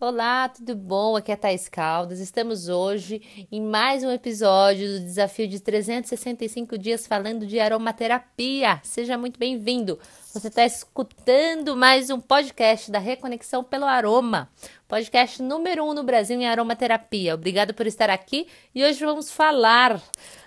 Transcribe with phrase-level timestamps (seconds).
[0.00, 1.14] Olá, tudo bom?
[1.14, 2.18] Aqui é a Thais Caldas.
[2.18, 8.80] Estamos hoje em mais um episódio do desafio de 365 dias falando de aromaterapia.
[8.82, 9.96] Seja muito bem-vindo.
[10.32, 14.50] Você está escutando mais um podcast da Reconexão pelo Aroma,
[14.88, 17.34] podcast número um no Brasil em aromaterapia.
[17.34, 20.02] Obrigado por estar aqui e hoje vamos falar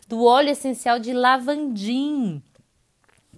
[0.09, 2.43] do óleo essencial de lavandim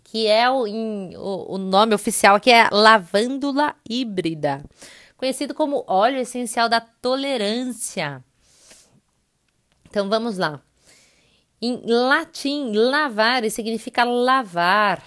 [0.03, 4.63] que é o, em, o, o nome oficial aqui é lavândula híbrida
[5.19, 8.23] conhecido como óleo essencial da tolerância.
[9.89, 10.61] Então vamos lá.
[11.61, 15.03] Em latim, lavare significa lavar.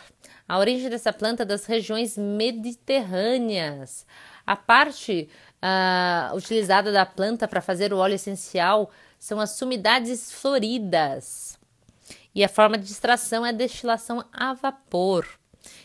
[0.46, 4.04] A origem dessa planta é das regiões mediterrâneas.
[4.46, 5.30] A parte
[5.62, 11.58] uh, utilizada da planta para fazer o óleo essencial são as sumidades floridas.
[12.34, 15.26] E a forma de extração é a destilação a vapor.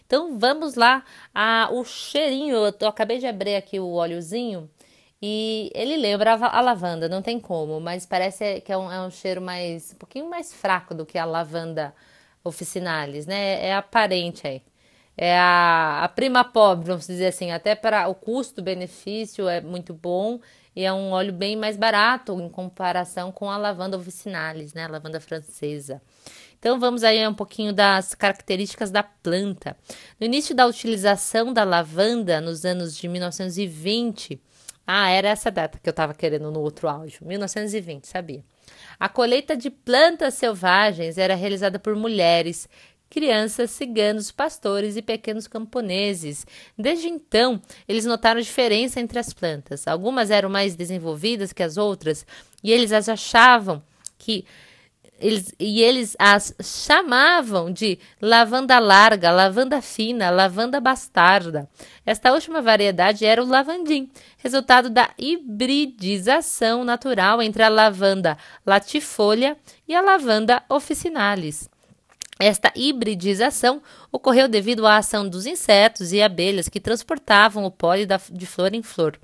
[0.06, 4.70] Então vamos lá, a, o cheirinho, eu, eu acabei de abrir aqui o óleozinho
[5.22, 9.02] e ele lembra a, a, lavanda, não tem como, mas parece que é um, é
[9.02, 11.94] um cheiro mais, um pouquinho mais fraco do que a lavanda
[12.44, 13.66] officinalis, né?
[13.66, 14.62] É aparente aí.
[15.18, 20.40] É a, a prima pobre, vamos dizer assim, até para o custo-benefício é muito bom
[20.76, 24.86] e é um óleo bem mais barato em comparação com a lavanda officinalis, né?
[24.86, 26.00] A lavanda francesa.
[26.60, 29.78] Então vamos aí um pouquinho das características da planta.
[30.20, 34.42] No início da utilização da lavanda, nos anos de 1920,
[34.86, 38.44] ah, era essa data que eu estava querendo no outro áudio, 1920, sabia?
[39.00, 42.70] A colheita de plantas selvagens era realizada por mulheres,
[43.10, 46.46] crianças, ciganos, pastores e pequenos camponeses.
[46.78, 49.88] Desde então, eles notaram diferença entre as plantas.
[49.88, 52.26] Algumas eram mais desenvolvidas que as outras
[52.64, 53.84] e eles as achavam
[54.18, 54.46] que
[55.20, 61.70] eles, e eles as chamavam de lavanda larga, lavanda fina, lavanda bastarda.
[62.06, 69.58] Esta última variedade era o lavandim, resultado da hibridização natural entre a lavanda latifolia
[69.88, 71.70] e a lavanda officinalis.
[72.40, 78.46] Esta hibridização ocorreu devido à ação dos insetos e abelhas que transportavam o pólen de
[78.46, 79.20] flor em flor.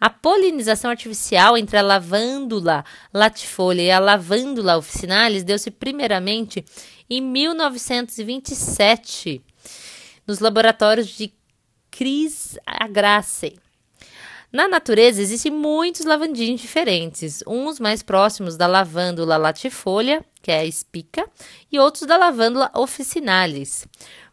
[0.00, 6.64] A polinização artificial entre a lavândula latifolia e a lavândula officinalis deu-se primeiramente
[7.08, 9.40] em 1927
[10.26, 11.32] nos laboratórios de
[11.90, 13.56] Chris Agrace,
[14.52, 20.64] na natureza existem muitos lavandins diferentes, uns mais próximos da lavândula latifolia, que é a
[20.64, 21.28] espica,
[21.70, 23.86] e outros da lavândula officinalis.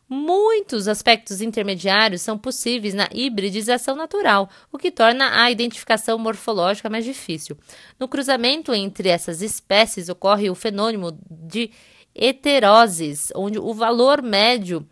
[0.07, 7.03] Muitos aspectos intermediários são possíveis na hibridização natural, o que torna a identificação morfológica mais
[7.03, 7.57] difícil.
[7.99, 11.71] No cruzamento entre essas espécies ocorre o fenômeno de
[12.13, 14.87] heteroses, onde o valor médio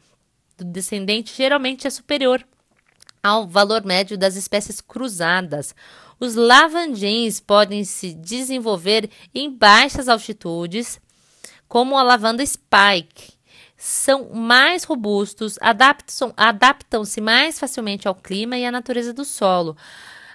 [0.58, 2.44] do descendente geralmente é superior
[3.24, 5.76] ao valor médio das espécies cruzadas.
[6.20, 11.00] Os lavandins podem se desenvolver em baixas altitudes,
[11.68, 13.34] como a lavanda spike.
[13.78, 15.58] São mais robustos,
[16.36, 19.76] adaptam-se mais facilmente ao clima e à natureza do solo,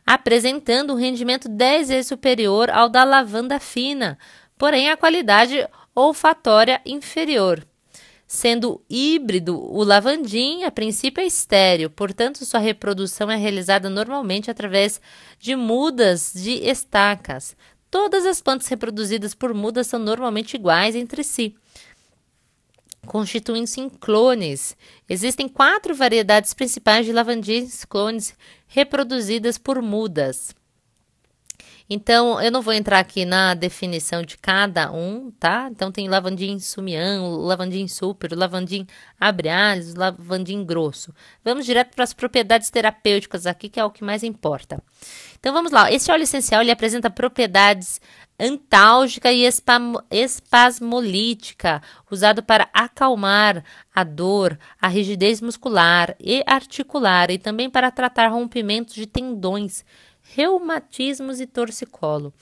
[0.04, 4.18] apresentando um rendimento 10 vezes superior ao da lavanda fina,
[4.58, 5.64] porém a qualidade
[5.94, 7.64] olfatória inferior.
[8.26, 15.00] Sendo híbrido, o lavandim a princípio é estéreo, portanto, sua reprodução é realizada normalmente através
[15.38, 17.56] de mudas de estacas.
[17.88, 21.54] Todas as plantas reproduzidas por mudas são normalmente iguais entre si,
[23.06, 24.76] constituindo-se em clones.
[25.09, 28.34] Existem quatro variedades principais de lavandins clones
[28.66, 30.53] reproduzidas por mudas.
[31.88, 35.68] Então, eu não vou entrar aqui na definição de cada um, tá?
[35.70, 38.86] Então, tem lavandim sumian, lavandim super, lavandim
[39.20, 41.14] abrialis, lavandim grosso.
[41.44, 44.82] Vamos direto para as propriedades terapêuticas aqui, que é o que mais importa.
[45.38, 45.92] Então, vamos lá.
[45.92, 48.00] Esse óleo essencial, ele apresenta propriedades
[48.38, 49.48] antálgica e
[50.10, 58.28] espasmolítica, usado para acalmar a dor, a rigidez muscular e articular e também para tratar
[58.28, 59.84] rompimentos de tendões,
[60.34, 62.33] reumatismos e torcicolo.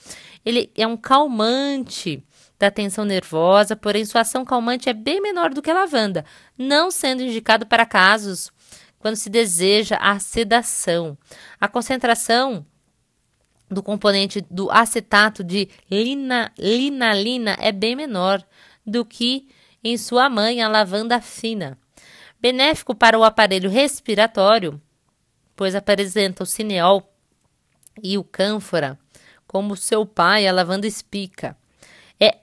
[0.45, 2.23] Ele é um calmante
[2.57, 6.25] da tensão nervosa, porém sua ação calmante é bem menor do que a lavanda,
[6.57, 8.51] não sendo indicado para casos
[8.99, 11.17] quando se deseja a sedação.
[11.59, 12.65] A concentração
[13.69, 18.43] do componente do acetato de lina, linalina é bem menor
[18.85, 19.47] do que
[19.83, 21.77] em sua mãe a lavanda fina.
[22.39, 24.81] Benéfico para o aparelho respiratório,
[25.55, 27.14] pois apresenta o cineol
[28.01, 28.99] e o cânfora,
[29.47, 31.57] como seu pai, a lavanda espica.
[32.19, 32.37] É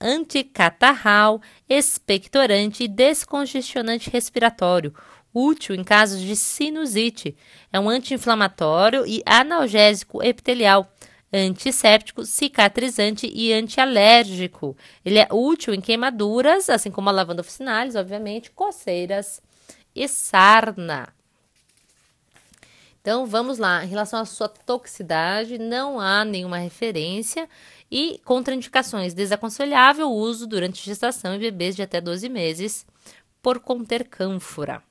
[0.00, 4.94] anticatarral, expectorante e descongestionante respiratório.
[5.34, 7.36] útil em casos de sinusite.
[7.70, 10.90] É um anti-inflamatório e analgésico epitelial,
[11.30, 14.74] antisséptico, cicatrizante e antialérgico.
[15.04, 19.42] Ele é útil em queimaduras, assim como a lavanda officinalis, obviamente, coceiras
[19.94, 21.15] e sarna.
[23.06, 27.48] Então vamos lá, em relação à sua toxicidade, não há nenhuma referência
[27.88, 29.14] e contraindicações.
[29.14, 32.84] Desaconselhável o uso durante gestação em bebês de até 12 meses
[33.40, 34.82] por conter cânfora.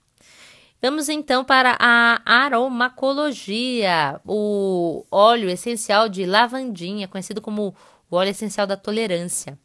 [0.81, 4.21] Vamos então para a aromacologia.
[4.25, 7.75] O óleo essencial de lavandinha, conhecido como
[8.09, 9.59] o óleo essencial da tolerância.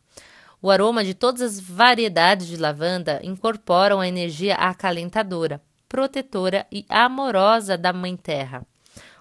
[0.60, 7.76] O aroma de todas as variedades de lavanda incorporam a energia acalentadora protetora e amorosa
[7.76, 8.64] da Mãe Terra.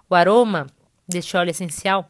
[0.07, 0.67] O aroma
[1.07, 2.09] deste óleo essencial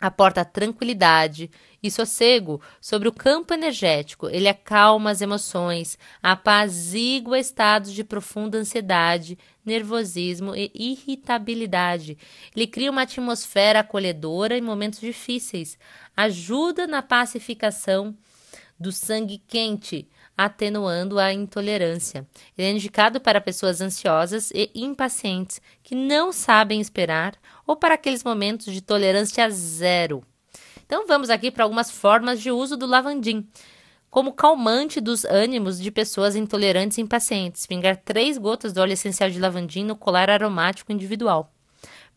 [0.00, 1.48] aporta tranquilidade
[1.80, 4.28] e sossego sobre o campo energético.
[4.28, 12.18] Ele acalma as emoções, apazigua estados de profunda ansiedade, nervosismo e irritabilidade.
[12.54, 15.78] Ele cria uma atmosfera acolhedora em momentos difíceis,
[16.16, 18.14] ajuda na pacificação
[18.84, 22.26] do sangue quente, atenuando a intolerância.
[22.56, 27.34] Ele é indicado para pessoas ansiosas e impacientes que não sabem esperar
[27.66, 30.22] ou para aqueles momentos de tolerância zero.
[30.84, 33.48] Então vamos aqui para algumas formas de uso do lavandim.
[34.10, 39.30] Como calmante dos ânimos de pessoas intolerantes e impacientes, pingar três gotas do óleo essencial
[39.30, 41.50] de lavandim no colar aromático individual.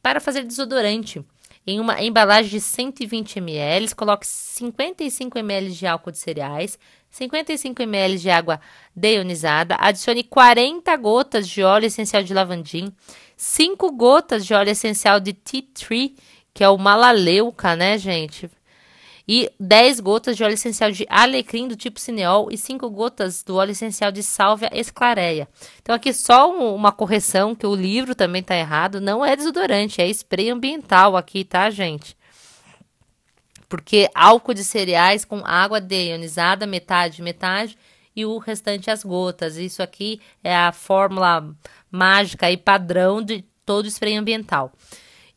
[0.04, 1.25] Para fazer desodorante,
[1.68, 6.80] em uma embalagem de 120 ml, coloque 55 ml de álcool de cereais,
[7.12, 8.62] 55 ml de água
[8.96, 12.94] deionizada, adicione 40 gotas de óleo essencial de lavandim,
[13.36, 16.16] 5 gotas de óleo essencial de tea tree,
[16.54, 18.50] que é o malaleuca, né, gente?
[19.28, 23.56] E 10 gotas de óleo essencial de alecrim do tipo cineol e 5 gotas do
[23.56, 25.48] óleo essencial de sálvia esclareia.
[25.82, 30.02] Então aqui só um, uma correção que o livro também está errado, não é desodorante,
[30.02, 32.16] é spray ambiental aqui, tá, gente?
[33.68, 37.78] Porque álcool de cereais com água deionizada, metade, metade,
[38.18, 39.58] e o restante as gotas.
[39.58, 41.56] Isso aqui é a fórmula
[41.92, 44.72] mágica e padrão de todo spray ambiental.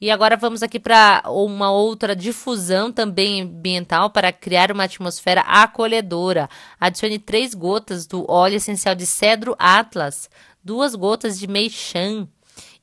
[0.00, 6.48] E agora vamos aqui para uma outra difusão também ambiental para criar uma atmosfera acolhedora.
[6.80, 10.30] Adicione três gotas do óleo essencial de cedro Atlas,
[10.64, 12.26] duas gotas de meixã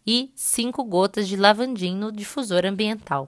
[0.05, 3.27] e cinco gotas de lavandim no difusor ambiental.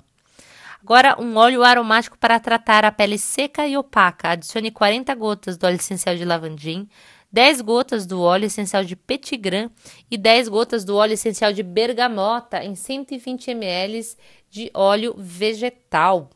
[0.83, 4.29] Agora, um óleo aromático para tratar a pele seca e opaca.
[4.29, 6.87] Adicione 40 gotas do óleo essencial de lavandim,
[7.31, 9.69] 10 gotas do óleo essencial de petigram
[10.09, 14.15] e 10 gotas do óleo essencial de bergamota em 120 ml
[14.49, 16.31] de óleo vegetal.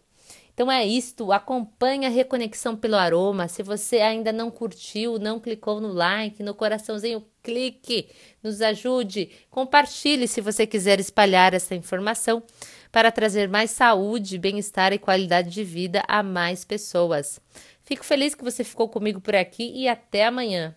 [0.53, 3.47] Então é isto, acompanhe a reconexão pelo aroma.
[3.47, 8.09] Se você ainda não curtiu, não clicou no like, no coraçãozinho, clique,
[8.43, 12.43] nos ajude, compartilhe se você quiser espalhar essa informação
[12.91, 17.41] para trazer mais saúde, bem-estar e qualidade de vida a mais pessoas.
[17.81, 20.75] Fico feliz que você ficou comigo por aqui e até amanhã.